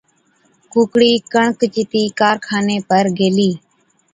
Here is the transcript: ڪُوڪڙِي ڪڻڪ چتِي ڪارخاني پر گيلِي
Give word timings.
ڪُوڪڙِي 0.71 1.11
ڪڻڪ 1.33 1.59
چتِي 1.73 2.03
ڪارخاني 2.19 2.77
پر 2.89 3.05
گيلِي 3.17 3.51